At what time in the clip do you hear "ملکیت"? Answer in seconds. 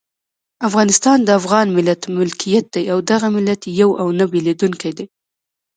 2.17-2.65